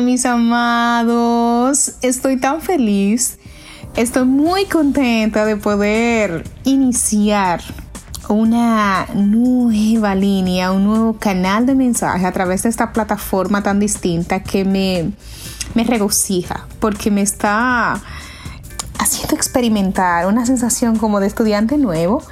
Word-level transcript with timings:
Mis 0.00 0.26
amados, 0.26 1.92
estoy 2.02 2.36
tan 2.38 2.60
feliz, 2.60 3.38
estoy 3.96 4.26
muy 4.26 4.66
contenta 4.66 5.46
de 5.46 5.56
poder 5.56 6.44
iniciar 6.64 7.62
una 8.28 9.06
nueva 9.14 10.14
línea, 10.14 10.72
un 10.72 10.84
nuevo 10.84 11.14
canal 11.18 11.64
de 11.64 11.74
mensaje 11.74 12.26
a 12.26 12.32
través 12.32 12.64
de 12.64 12.68
esta 12.68 12.92
plataforma 12.92 13.62
tan 13.62 13.80
distinta 13.80 14.42
que 14.42 14.66
me, 14.66 15.12
me 15.74 15.84
regocija 15.84 16.66
porque 16.78 17.10
me 17.10 17.22
está 17.22 17.98
haciendo 18.98 19.34
experimentar 19.34 20.26
una 20.26 20.44
sensación 20.44 20.98
como 20.98 21.20
de 21.20 21.28
estudiante 21.28 21.78
nuevo 21.78 22.22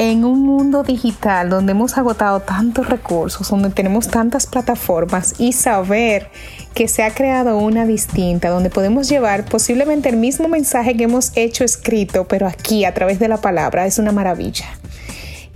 en 0.00 0.24
un 0.24 0.40
mundo 0.40 0.82
digital 0.82 1.50
donde 1.50 1.72
hemos 1.72 1.98
agotado 1.98 2.40
tantos 2.40 2.88
recursos, 2.88 3.50
donde 3.50 3.68
tenemos 3.68 4.08
tantas 4.08 4.46
plataformas 4.46 5.34
y 5.36 5.52
saber 5.52 6.30
que 6.72 6.88
se 6.88 7.02
ha 7.02 7.12
creado 7.12 7.58
una 7.58 7.84
distinta, 7.84 8.48
donde 8.48 8.70
podemos 8.70 9.10
llevar 9.10 9.44
posiblemente 9.44 10.08
el 10.08 10.16
mismo 10.16 10.48
mensaje 10.48 10.96
que 10.96 11.04
hemos 11.04 11.36
hecho 11.36 11.64
escrito, 11.64 12.26
pero 12.26 12.46
aquí 12.46 12.86
a 12.86 12.94
través 12.94 13.18
de 13.18 13.28
la 13.28 13.42
palabra, 13.42 13.84
es 13.84 13.98
una 13.98 14.10
maravilla. 14.10 14.64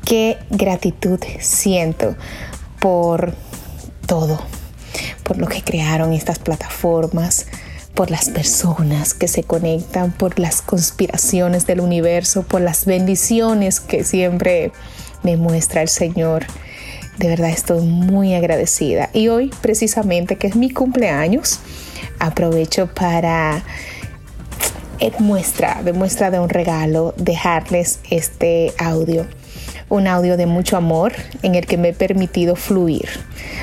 Qué 0.04 0.36
gratitud 0.50 1.20
siento 1.40 2.14
por 2.80 3.32
todo, 4.06 4.38
por 5.22 5.38
lo 5.38 5.46
que 5.46 5.62
crearon 5.62 6.12
estas 6.12 6.38
plataformas, 6.38 7.46
por 7.94 8.10
las 8.10 8.28
personas 8.28 9.14
que 9.14 9.28
se 9.28 9.44
conectan, 9.44 10.12
por 10.12 10.38
las 10.38 10.62
conspiraciones 10.62 11.66
del 11.66 11.80
universo, 11.80 12.42
por 12.42 12.60
las 12.60 12.86
bendiciones 12.86 13.80
que 13.80 14.04
siempre 14.04 14.72
me 15.22 15.36
muestra 15.36 15.82
el 15.82 15.88
Señor. 15.88 16.44
De 17.18 17.28
verdad 17.28 17.50
estoy 17.50 17.86
muy 17.86 18.34
agradecida. 18.34 19.10
Y 19.12 19.28
hoy 19.28 19.50
precisamente 19.60 20.36
que 20.36 20.48
es 20.48 20.56
mi 20.56 20.70
cumpleaños, 20.70 21.60
aprovecho 22.18 22.92
para 22.92 23.62
muestra, 25.18 25.82
de 25.82 25.92
muestra 25.92 26.30
de 26.30 26.40
un 26.40 26.48
regalo, 26.48 27.14
dejarles 27.16 28.00
este 28.10 28.72
audio 28.78 29.26
un 29.94 30.08
audio 30.08 30.36
de 30.36 30.46
mucho 30.46 30.76
amor 30.76 31.12
en 31.42 31.54
el 31.54 31.66
que 31.66 31.76
me 31.76 31.90
he 31.90 31.92
permitido 31.92 32.56
fluir. 32.56 33.08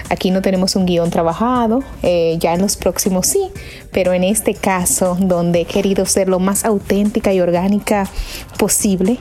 Aquí 0.09 0.31
no 0.31 0.41
tenemos 0.41 0.77
un 0.77 0.85
guion 0.85 1.09
trabajado, 1.09 1.83
eh, 2.03 2.37
ya 2.39 2.53
en 2.53 2.61
los 2.61 2.77
próximos 2.77 3.27
sí, 3.27 3.49
pero 3.91 4.13
en 4.13 4.23
este 4.23 4.53
caso 4.53 5.17
donde 5.19 5.61
he 5.61 5.65
querido 5.65 6.05
ser 6.05 6.29
lo 6.29 6.39
más 6.39 6.63
auténtica 6.63 7.33
y 7.33 7.41
orgánica 7.41 8.09
posible, 8.57 9.17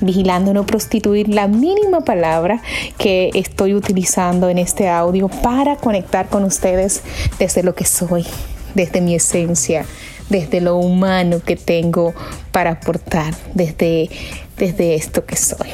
vigilando 0.00 0.52
no 0.52 0.66
prostituir 0.66 1.28
la 1.28 1.46
mínima 1.46 2.00
palabra 2.00 2.60
que 2.98 3.30
estoy 3.34 3.74
utilizando 3.74 4.48
en 4.48 4.58
este 4.58 4.88
audio 4.88 5.28
para 5.28 5.76
conectar 5.76 6.28
con 6.28 6.42
ustedes 6.42 7.02
desde 7.38 7.62
lo 7.62 7.76
que 7.76 7.84
soy, 7.84 8.26
desde 8.74 9.00
mi 9.00 9.14
esencia, 9.14 9.86
desde 10.28 10.60
lo 10.60 10.76
humano 10.76 11.40
que 11.40 11.54
tengo 11.54 12.14
para 12.50 12.72
aportar, 12.72 13.32
desde, 13.54 14.10
desde 14.56 14.96
esto 14.96 15.24
que 15.24 15.36
soy 15.36 15.68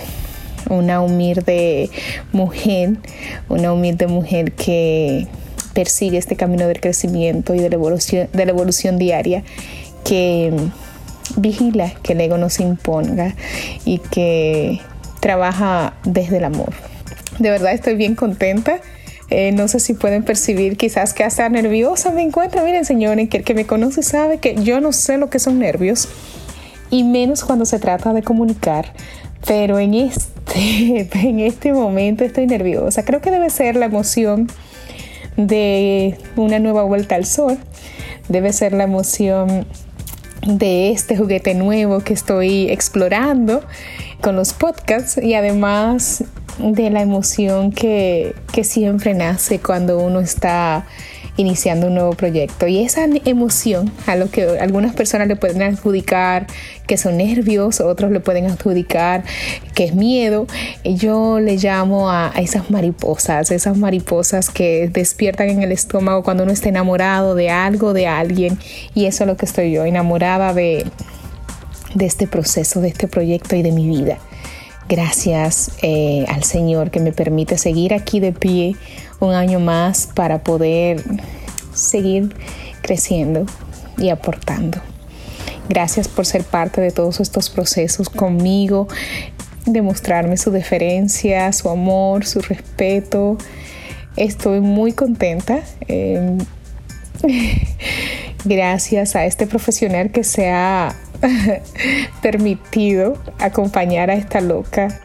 una 0.75 1.01
humilde 1.01 1.91
mujer, 2.33 2.97
una 3.49 3.73
humilde 3.73 4.07
mujer 4.07 4.53
que 4.53 5.27
persigue 5.75 6.17
este 6.17 6.37
camino 6.37 6.67
del 6.67 6.81
crecimiento 6.81 7.55
y 7.55 7.59
de 7.59 7.69
la 7.69 8.51
evolución, 8.51 8.99
diaria, 8.99 9.43
que 10.05 10.53
vigila 11.37 11.93
que 12.03 12.13
el 12.13 12.21
ego 12.21 12.39
no 12.39 12.49
se 12.49 12.63
imponga 12.63 13.35
y 13.85 13.99
que 13.99 14.81
trabaja 15.21 15.95
desde 16.05 16.39
el 16.39 16.45
amor. 16.45 16.73
De 17.39 17.51
verdad 17.51 17.73
estoy 17.73 17.97
bien 17.97 18.15
contenta. 18.15 18.81
Eh, 19.31 19.53
no 19.53 19.69
sé 19.69 19.81
si 19.81 19.95
pueden 19.95 20.23
percibir 20.23 20.77
quizás 20.77 21.15
que 21.15 21.25
hasta 21.25 21.49
nerviosa 21.49 22.11
me 22.11 22.23
encuentro. 22.23 22.63
Miren 22.63 22.85
señores, 22.85 23.29
que 23.29 23.39
el 23.39 23.45
que 23.45 23.55
me 23.55 23.67
conoce 23.67 24.03
sabe 24.03 24.39
que 24.39 24.55
yo 24.63 24.81
no 24.81 24.93
sé 24.93 25.19
lo 25.19 25.31
que 25.31 25.39
son 25.39 25.59
nervios 25.59 26.09
y 26.91 27.03
menos 27.03 27.43
cuando 27.43 27.65
se 27.65 27.79
trata 27.79 28.13
de 28.13 28.23
comunicar. 28.23 28.93
Pero 29.47 29.79
en 29.79 29.95
este 29.95 30.34
en 30.55 31.41
este 31.41 31.73
momento 31.73 32.25
estoy 32.25 32.47
nerviosa. 32.47 33.05
Creo 33.05 33.21
que 33.21 33.31
debe 33.31 33.51
ser 33.51 33.77
la 33.77 33.87
emoción 33.87 34.49
de 35.37 36.17
una 36.37 36.59
nueva 36.59 36.85
vuelta 36.85 37.15
al 37.15 37.25
sol. 37.25 37.59
Debe 38.29 38.53
ser 38.53 38.73
la 38.73 38.85
emoción 38.85 39.67
de 40.47 40.91
este 40.91 41.17
juguete 41.17 41.55
nuevo 41.55 42.01
que 42.01 42.13
estoy 42.13 42.71
explorando 42.71 43.63
con 44.21 44.37
los 44.37 44.53
podcasts 44.53 45.19
y 45.23 45.35
además 45.35 46.25
de 46.59 46.91
la 46.91 47.03
emoción 47.03 47.73
que, 47.73 48.35
siempre 48.63 49.15
nace 49.15 49.59
cuando 49.59 49.99
uno 49.99 50.21
está 50.21 50.87
iniciando 51.37 51.89
un 51.89 51.95
nuevo 51.95 52.13
proyecto. 52.13 52.67
Y 52.67 52.83
esa 52.83 53.07
emoción 53.25 53.91
a 54.07 54.17
lo 54.17 54.31
que 54.31 54.59
algunas 54.59 54.95
personas 54.95 55.29
le 55.29 55.37
pueden 55.37 55.63
adjudicar 55.63 56.47
que 56.87 56.97
son 56.97 57.17
nervios, 57.17 57.81
otros 57.81 58.11
le 58.11 58.21
pueden 58.21 58.47
adjudicar 58.47 59.25
que 59.75 59.85
es 59.85 59.95
miedo, 59.95 60.47
yo 60.85 61.41
le 61.41 61.57
llamo 61.57 62.11
a, 62.11 62.33
esas 62.37 62.71
mariposas, 62.71 63.51
esas 63.51 63.77
mariposas 63.77 64.51
que 64.51 64.89
despiertan 64.93 65.49
en 65.49 65.63
el 65.63 65.73
estómago 65.73 66.23
cuando 66.23 66.45
uno 66.45 66.53
está 66.53 66.69
enamorado 66.69 67.35
de 67.35 67.51
algo, 67.51 67.93
de 67.93 68.07
alguien. 68.07 68.59
Y 68.95 69.07
eso 69.07 69.25
es 69.25 69.29
lo 69.29 69.37
que 69.37 69.47
estoy 69.47 69.73
yo, 69.73 69.85
enamorada 69.85 70.53
de, 70.53 70.87
de 71.95 72.07
este 72.07 72.27
proceso, 72.27 72.81
de 72.81 72.89
este 72.89 73.09
proyecto 73.09 73.57
y 73.57 73.63
de 73.63 73.73
mi 73.73 73.87
vida. 73.89 74.19
Gracias 74.89 75.71
eh, 75.83 76.27
al 76.29 76.45
Señor 76.45 76.91
que 76.91 77.01
me 77.01 77.13
permite 77.13 77.57
seguir 77.57 77.95
aquí 77.95 78.21
de 78.21 78.33
pie 78.33 78.77
un 79.19 79.33
año 79.33 79.59
más 79.59 80.09
para 80.15 80.43
poder 80.43 81.03
seguir 81.73 82.35
creciendo 82.83 83.47
y 83.97 84.11
aportando. 84.11 84.79
Gracias 85.69 86.09
por 86.09 86.27
ser 86.27 86.45
parte 86.45 86.83
de 86.83 86.91
todos 86.91 87.21
estos 87.21 87.49
procesos 87.49 88.11
conmigo, 88.11 88.87
demostrarme 89.65 90.37
su 90.37 90.51
deferencia, 90.51 91.51
su 91.55 91.71
amor, 91.71 92.27
su 92.27 92.41
respeto. 92.41 93.39
Estoy 94.17 94.61
muy 94.61 94.93
contenta. 94.93 95.63
Em, 95.89 96.39
gracias 98.45 99.17
a 99.17 99.25
este 99.25 99.47
profesional 99.47 100.11
que 100.11 100.25
se 100.25 100.51
ha 100.51 100.95
permitido 102.23 103.17
acompañar 103.39 104.11
a 104.11 104.15
esta 104.15 104.41
loca 104.41 105.01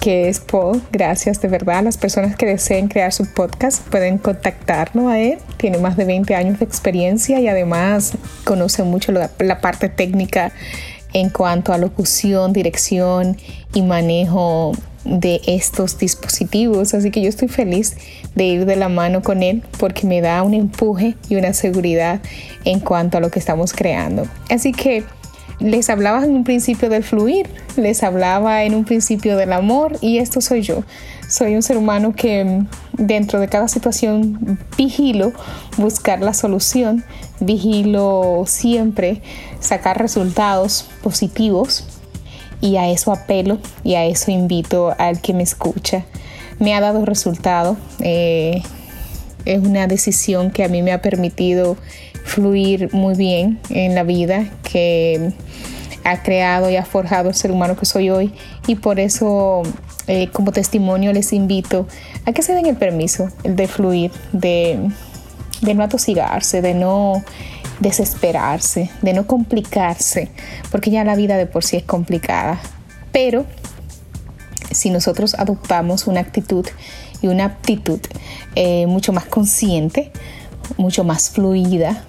que 0.00 0.28
es 0.28 0.38
Paul. 0.40 0.80
Gracias 0.92 1.40
de 1.40 1.48
verdad. 1.48 1.82
Las 1.82 1.98
personas 1.98 2.36
que 2.36 2.46
deseen 2.46 2.88
crear 2.88 3.12
su 3.12 3.26
podcast 3.32 3.82
pueden 3.88 4.18
contactarlo 4.18 5.08
a 5.08 5.18
él. 5.18 5.38
Tiene 5.56 5.78
más 5.78 5.96
de 5.96 6.04
20 6.04 6.34
años 6.34 6.58
de 6.58 6.64
experiencia 6.64 7.40
y 7.40 7.48
además 7.48 8.12
conoce 8.44 8.84
mucho 8.84 9.12
la, 9.12 9.30
la 9.38 9.60
parte 9.60 9.88
técnica 9.88 10.52
en 11.12 11.30
cuanto 11.30 11.72
a 11.72 11.78
locución, 11.78 12.52
dirección 12.52 13.36
y 13.74 13.82
manejo 13.82 14.72
de 15.04 15.40
estos 15.46 15.98
dispositivos. 15.98 16.94
Así 16.94 17.10
que 17.10 17.20
yo 17.20 17.28
estoy 17.28 17.48
feliz 17.48 17.96
de 18.34 18.44
ir 18.44 18.66
de 18.66 18.76
la 18.76 18.88
mano 18.88 19.22
con 19.22 19.42
él 19.42 19.62
porque 19.78 20.06
me 20.06 20.20
da 20.20 20.42
un 20.42 20.54
empuje 20.54 21.16
y 21.28 21.36
una 21.36 21.54
seguridad 21.54 22.20
en 22.64 22.80
cuanto 22.80 23.18
a 23.18 23.20
lo 23.20 23.30
que 23.30 23.38
estamos 23.38 23.72
creando. 23.72 24.26
Así 24.50 24.72
que 24.72 25.04
les 25.60 25.90
hablaba 25.90 26.24
en 26.24 26.30
un 26.30 26.44
principio 26.44 26.88
del 26.88 27.02
fluir, 27.02 27.48
les 27.76 28.02
hablaba 28.02 28.62
en 28.64 28.74
un 28.74 28.84
principio 28.84 29.36
del 29.36 29.52
amor 29.52 29.96
y 30.00 30.18
esto 30.18 30.40
soy 30.40 30.62
yo. 30.62 30.84
Soy 31.28 31.54
un 31.54 31.62
ser 31.62 31.76
humano 31.76 32.14
que 32.14 32.44
mm, 32.44 32.66
dentro 32.92 33.40
de 33.40 33.48
cada 33.48 33.68
situación 33.68 34.58
vigilo 34.76 35.32
buscar 35.76 36.20
la 36.20 36.32
solución, 36.32 37.04
vigilo 37.40 38.44
siempre 38.46 39.22
sacar 39.60 39.98
resultados 39.98 40.88
positivos 41.02 41.84
y 42.60 42.76
a 42.76 42.88
eso 42.88 43.12
apelo 43.12 43.58
y 43.84 43.94
a 43.94 44.04
eso 44.04 44.30
invito 44.30 44.94
al 44.98 45.20
que 45.20 45.34
me 45.34 45.42
escucha. 45.42 46.04
Me 46.58 46.74
ha 46.74 46.80
dado 46.80 47.04
resultado. 47.04 47.76
Eh, 48.00 48.62
es 49.54 49.60
una 49.60 49.86
decisión 49.86 50.50
que 50.50 50.64
a 50.64 50.68
mí 50.68 50.82
me 50.82 50.92
ha 50.92 51.00
permitido 51.00 51.76
fluir 52.24 52.92
muy 52.92 53.14
bien 53.14 53.58
en 53.70 53.94
la 53.94 54.02
vida, 54.02 54.50
que 54.62 55.32
ha 56.04 56.22
creado 56.22 56.70
y 56.70 56.76
ha 56.76 56.84
forjado 56.84 57.30
el 57.30 57.34
ser 57.34 57.50
humano 57.50 57.76
que 57.76 57.86
soy 57.86 58.10
hoy. 58.10 58.32
Y 58.66 58.76
por 58.76 59.00
eso, 59.00 59.62
eh, 60.06 60.28
como 60.32 60.52
testimonio, 60.52 61.12
les 61.12 61.32
invito 61.32 61.86
a 62.26 62.32
que 62.32 62.42
se 62.42 62.54
den 62.54 62.66
el 62.66 62.76
permiso 62.76 63.28
de 63.42 63.66
fluir, 63.68 64.12
de, 64.32 64.90
de 65.62 65.74
no 65.74 65.82
atosigarse, 65.82 66.60
de 66.62 66.74
no 66.74 67.24
desesperarse, 67.80 68.90
de 69.02 69.12
no 69.12 69.26
complicarse, 69.26 70.30
porque 70.70 70.90
ya 70.90 71.04
la 71.04 71.14
vida 71.14 71.36
de 71.36 71.46
por 71.46 71.64
sí 71.64 71.76
es 71.76 71.84
complicada. 71.84 72.60
Pero 73.12 73.46
si 74.70 74.90
nosotros 74.90 75.34
adoptamos 75.34 76.06
una 76.06 76.20
actitud 76.20 76.66
y 77.22 77.28
una 77.28 77.44
aptitud 77.46 78.00
eh, 78.54 78.86
mucho 78.86 79.12
más 79.12 79.24
consciente, 79.24 80.12
mucho 80.76 81.04
más 81.04 81.30
fluida, 81.30 82.04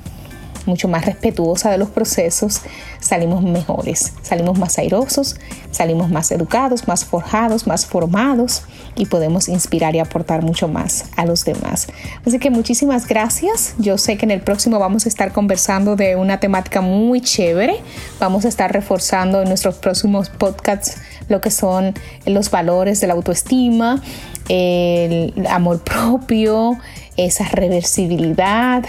mucho 0.65 0.87
más 0.87 1.05
respetuosa 1.05 1.71
de 1.71 1.77
los 1.77 1.89
procesos, 1.89 2.61
salimos 2.99 3.41
mejores, 3.41 4.13
salimos 4.21 4.57
más 4.57 4.77
airosos, 4.77 5.35
salimos 5.71 6.09
más 6.09 6.31
educados, 6.31 6.87
más 6.87 7.05
forjados, 7.05 7.67
más 7.67 7.85
formados 7.85 8.63
y 8.95 9.05
podemos 9.05 9.49
inspirar 9.49 9.95
y 9.95 9.99
aportar 9.99 10.43
mucho 10.43 10.67
más 10.67 11.05
a 11.15 11.25
los 11.25 11.45
demás. 11.45 11.87
Así 12.25 12.39
que 12.39 12.49
muchísimas 12.49 13.07
gracias. 13.07 13.75
Yo 13.77 13.97
sé 13.97 14.17
que 14.17 14.25
en 14.25 14.31
el 14.31 14.41
próximo 14.41 14.79
vamos 14.79 15.05
a 15.05 15.09
estar 15.09 15.31
conversando 15.31 15.95
de 15.95 16.15
una 16.15 16.39
temática 16.39 16.81
muy 16.81 17.21
chévere. 17.21 17.81
Vamos 18.19 18.45
a 18.45 18.47
estar 18.47 18.71
reforzando 18.71 19.41
en 19.41 19.47
nuestros 19.47 19.75
próximos 19.75 20.29
podcasts 20.29 20.97
lo 21.29 21.41
que 21.41 21.51
son 21.51 21.93
los 22.25 22.51
valores 22.51 22.99
de 22.99 23.07
la 23.07 23.13
autoestima, 23.13 24.01
el 24.49 25.33
amor 25.49 25.81
propio, 25.83 26.77
esa 27.15 27.47
reversibilidad, 27.49 28.83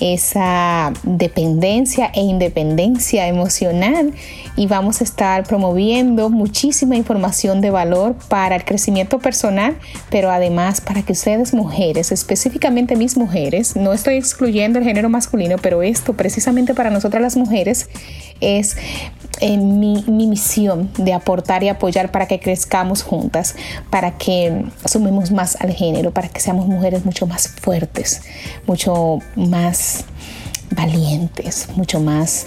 esa 0.00 0.92
dependencia 1.02 2.10
e 2.14 2.20
independencia 2.20 3.26
emocional. 3.26 4.12
Y 4.56 4.66
vamos 4.66 5.00
a 5.00 5.04
estar 5.04 5.44
promoviendo 5.44 6.30
muchísima 6.30 6.96
información 6.96 7.60
de 7.60 7.70
valor 7.70 8.16
para 8.28 8.56
el 8.56 8.64
crecimiento 8.64 9.18
personal, 9.18 9.76
pero 10.10 10.30
además 10.30 10.80
para 10.80 11.02
que 11.02 11.12
ustedes 11.12 11.54
mujeres, 11.54 12.10
específicamente 12.10 12.96
mis 12.96 13.16
mujeres, 13.16 13.76
no 13.76 13.92
estoy 13.92 14.16
excluyendo 14.16 14.78
el 14.78 14.84
género 14.84 15.08
masculino, 15.08 15.56
pero 15.62 15.82
esto 15.82 16.14
precisamente 16.14 16.74
para 16.74 16.90
nosotras 16.90 17.22
las 17.22 17.36
mujeres 17.36 17.88
es 18.40 18.76
en 19.40 19.78
mi, 19.78 20.04
misión 20.08 20.90
de 20.98 21.12
aportar 21.12 21.62
y 21.62 21.68
apoyar 21.68 22.10
para 22.10 22.26
que 22.26 22.40
crezcamos 22.40 23.02
juntas, 23.02 23.54
para 23.90 24.18
que 24.18 24.64
asumimos 24.84 25.30
más 25.30 25.56
al 25.60 25.72
género, 25.72 26.12
para 26.12 26.28
que 26.28 26.40
seamos 26.40 26.66
mujeres 26.66 27.04
mucho 27.04 27.26
más 27.26 27.48
fuertes, 27.48 28.22
mucho 28.66 29.20
más 29.36 30.04
valientes, 30.70 31.68
mucho 31.76 32.00
más 32.00 32.46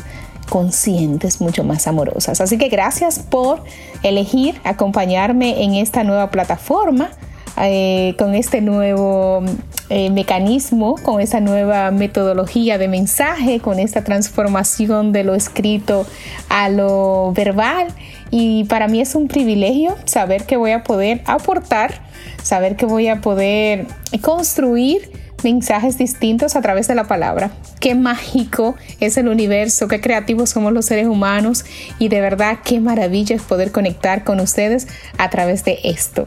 conscientes, 0.49 1.39
mucho 1.39 1.63
más 1.63 1.87
amorosas. 1.87 2.41
Así 2.41 2.57
que 2.57 2.67
gracias 2.67 3.19
por 3.19 3.63
elegir 4.03 4.59
acompañarme 4.63 5.63
en 5.63 5.75
esta 5.75 6.03
nueva 6.03 6.29
plataforma, 6.29 7.11
eh, 7.63 8.15
con 8.17 8.33
este 8.33 8.61
nuevo 8.61 9.43
eh, 9.89 10.09
mecanismo, 10.09 10.95
con 11.03 11.21
esta 11.21 11.39
nueva 11.39 11.91
metodología 11.91 12.77
de 12.77 12.87
mensaje, 12.87 13.59
con 13.59 13.77
esta 13.77 14.03
transformación 14.03 15.11
de 15.11 15.23
lo 15.23 15.35
escrito 15.35 16.05
a 16.49 16.69
lo 16.69 17.33
verbal. 17.33 17.87
Y 18.31 18.63
para 18.63 18.87
mí 18.87 19.01
es 19.01 19.13
un 19.15 19.27
privilegio 19.27 19.95
saber 20.05 20.45
que 20.45 20.57
voy 20.57 20.71
a 20.71 20.83
poder 20.83 21.21
aportar, 21.25 22.01
saber 22.41 22.75
que 22.75 22.85
voy 22.85 23.09
a 23.09 23.21
poder 23.21 23.85
construir 24.21 25.11
mensajes 25.43 25.97
distintos 25.97 26.55
a 26.55 26.61
través 26.61 26.87
de 26.87 26.95
la 26.95 27.05
palabra. 27.05 27.51
Qué 27.79 27.95
mágico 27.95 28.75
es 28.99 29.17
el 29.17 29.27
universo, 29.27 29.87
qué 29.87 30.01
creativos 30.01 30.49
somos 30.49 30.73
los 30.73 30.85
seres 30.85 31.07
humanos 31.07 31.65
y 31.99 32.09
de 32.09 32.21
verdad 32.21 32.59
qué 32.63 32.79
maravilla 32.79 33.35
es 33.35 33.41
poder 33.41 33.71
conectar 33.71 34.23
con 34.23 34.39
ustedes 34.39 34.87
a 35.17 35.29
través 35.29 35.63
de 35.63 35.79
esto. 35.83 36.25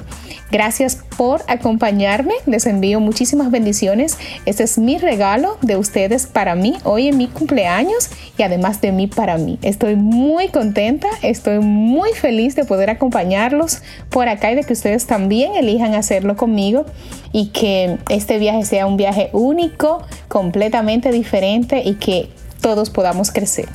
Gracias 0.50 0.98
por 1.16 1.42
acompañarme, 1.48 2.34
les 2.46 2.66
envío 2.66 3.00
muchísimas 3.00 3.50
bendiciones. 3.50 4.18
Este 4.46 4.62
es 4.62 4.78
mi 4.78 4.98
regalo 4.98 5.58
de 5.62 5.76
ustedes 5.76 6.26
para 6.26 6.54
mí 6.54 6.74
hoy 6.84 7.08
en 7.08 7.16
mi 7.16 7.26
cumpleaños 7.28 8.10
y 8.38 8.42
además 8.42 8.80
de 8.80 8.92
mí 8.92 9.06
para 9.06 9.36
mí. 9.36 9.58
Estoy 9.62 9.96
muy 9.96 10.48
contenta, 10.48 11.08
estoy 11.22 11.58
muy 11.58 12.12
feliz 12.12 12.54
de 12.54 12.64
poder 12.64 12.90
acompañarlos 12.90 13.82
por 14.10 14.28
acá 14.28 14.52
y 14.52 14.54
de 14.54 14.62
que 14.62 14.74
ustedes 14.74 15.06
también 15.06 15.56
elijan 15.56 15.94
hacerlo 15.94 16.36
conmigo 16.36 16.84
y 17.32 17.48
que 17.48 17.98
este 18.08 18.38
viaje 18.38 18.64
sea 18.64 18.86
un 18.86 18.96
viaje 19.04 19.28
único, 19.32 20.02
completamente 20.28 21.10
diferente 21.12 21.82
y 21.84 21.96
que 21.96 22.30
todos 22.62 22.88
podamos 22.88 23.30
crecer. 23.30 23.68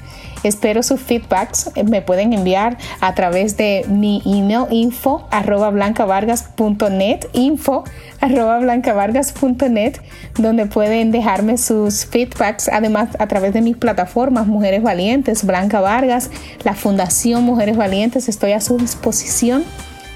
Espero 0.44 0.82
sus 0.82 1.00
feedbacks. 1.00 1.70
Me 1.86 2.02
pueden 2.02 2.34
enviar 2.34 2.78
a 3.02 3.14
través 3.14 3.58
de 3.58 3.86
mi 3.88 4.24
email 4.26 4.66
info 4.72 5.28
arroba 5.30 5.70
blancavargas.net 5.70 7.28
info 7.34 7.84
arroba 8.22 8.58
blancavargas.net 8.60 9.98
donde 10.38 10.66
pueden 10.66 11.12
dejarme 11.12 11.58
sus 11.58 12.06
feedbacks 12.06 12.70
además 12.70 13.10
a 13.20 13.28
través 13.28 13.54
de 13.54 13.62
mis 13.62 13.78
plataformas 13.78 14.48
Mujeres 14.48 14.82
Valientes, 14.82 15.46
Blanca 15.46 15.82
Vargas, 15.82 16.32
la 16.64 16.74
Fundación 16.74 17.44
Mujeres 17.44 17.78
Valientes. 17.78 18.30
Estoy 18.30 18.54
a 18.54 18.62
su 18.62 18.78
disposición 18.78 19.64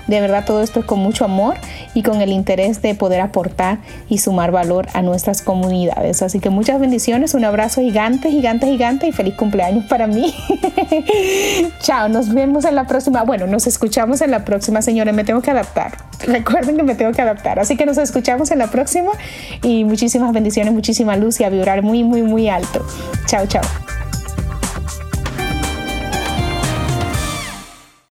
de 0.07 0.21
verdad 0.21 0.45
todo 0.45 0.61
esto 0.61 0.81
es 0.81 0.85
con 0.85 0.99
mucho 0.99 1.25
amor 1.25 1.55
y 1.93 2.03
con 2.03 2.21
el 2.21 2.31
interés 2.31 2.81
de 2.81 2.95
poder 2.95 3.21
aportar 3.21 3.79
y 4.09 4.17
sumar 4.17 4.51
valor 4.51 4.87
a 4.93 5.01
nuestras 5.01 5.41
comunidades. 5.41 6.21
Así 6.21 6.39
que 6.39 6.49
muchas 6.49 6.79
bendiciones, 6.79 7.33
un 7.33 7.45
abrazo 7.45 7.81
gigante, 7.81 8.29
gigante, 8.29 8.67
gigante 8.67 9.07
y 9.07 9.11
feliz 9.11 9.35
cumpleaños 9.35 9.85
para 9.85 10.07
mí. 10.07 10.33
Chao, 11.79 12.09
nos 12.09 12.33
vemos 12.33 12.65
en 12.65 12.75
la 12.75 12.85
próxima. 12.85 13.23
Bueno, 13.23 13.47
nos 13.47 13.67
escuchamos 13.67 14.21
en 14.21 14.31
la 14.31 14.45
próxima, 14.45 14.81
señores. 14.81 15.13
Me 15.13 15.23
tengo 15.23 15.41
que 15.41 15.51
adaptar. 15.51 15.97
Recuerden 16.25 16.77
que 16.77 16.83
me 16.83 16.95
tengo 16.95 17.11
que 17.11 17.21
adaptar. 17.21 17.59
Así 17.59 17.75
que 17.75 17.85
nos 17.85 17.97
escuchamos 17.97 18.51
en 18.51 18.59
la 18.59 18.67
próxima 18.67 19.11
y 19.61 19.83
muchísimas 19.85 20.31
bendiciones, 20.33 20.73
muchísima 20.73 21.15
luz 21.15 21.39
y 21.39 21.43
a 21.43 21.49
vibrar 21.49 21.81
muy, 21.81 22.03
muy, 22.03 22.21
muy 22.21 22.49
alto. 22.49 22.85
Chao, 23.25 23.45
chao. 23.47 23.63